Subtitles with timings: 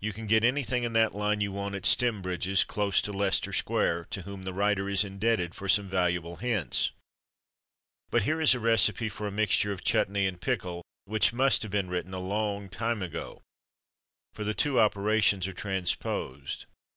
[0.00, 4.06] You can get anything in that line you want at Stembridge's, close to Leicester Square,
[4.10, 6.90] to whom the writer is indebted for some valuable hints.
[8.10, 11.70] But here is a recipe for a mixture of chutnee and pickle, which must have
[11.70, 13.40] been written a long time ago;
[14.34, 16.66] for the two operations are transposed.